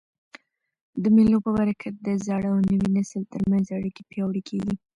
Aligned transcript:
د 1.03 1.03
مېلو 1.15 1.37
په 1.45 1.51
برکت 1.59 1.93
د 2.05 2.07
زاړه 2.25 2.49
او 2.53 2.57
نوي 2.69 2.89
نسل 2.97 3.21
تر 3.33 3.41
منځ 3.51 3.65
اړیکي 3.77 4.01
پیاوړي 4.09 4.41
کېږي. 4.49 4.75